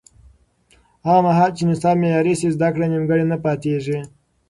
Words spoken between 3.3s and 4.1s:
نه پاتې کېږي.